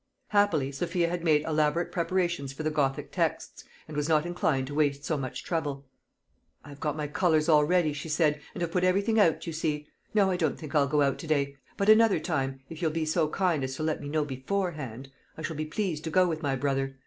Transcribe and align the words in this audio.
Happily 0.29 0.71
Sophia 0.71 1.07
had 1.09 1.23
made 1.23 1.43
elaborate 1.43 1.91
preparations 1.91 2.51
for 2.51 2.63
the 2.63 2.71
Gothic 2.71 3.11
texts, 3.11 3.65
and 3.87 3.95
was 3.95 4.09
not 4.09 4.25
inclined 4.25 4.65
to 4.65 4.73
waste 4.73 5.05
so 5.05 5.15
much 5.15 5.43
trouble. 5.43 5.85
"I 6.65 6.69
have 6.69 6.79
got 6.79 6.97
my 6.97 7.05
colours 7.07 7.47
all 7.47 7.63
ready," 7.65 7.93
she 7.93 8.09
said, 8.09 8.41
"and 8.55 8.63
have 8.63 8.71
put 8.71 8.83
everything 8.83 9.19
out, 9.19 9.45
you 9.45 9.53
see. 9.53 9.87
No, 10.15 10.31
I 10.31 10.37
don't 10.37 10.57
think 10.57 10.73
I'll 10.73 10.87
go 10.87 11.13
to 11.13 11.27
day. 11.27 11.55
But 11.77 11.87
another 11.87 12.19
time, 12.19 12.61
if 12.67 12.81
you'll 12.81 12.89
be 12.89 13.05
so 13.05 13.27
kind 13.29 13.63
as 13.63 13.75
to 13.75 13.83
let 13.83 14.01
me 14.01 14.09
know 14.09 14.25
beforehand, 14.25 15.11
I 15.37 15.43
shall 15.43 15.55
be 15.55 15.65
pleased 15.65 16.03
to 16.05 16.09
go 16.09 16.27
with 16.27 16.41
my 16.41 16.55
brother. 16.55 16.97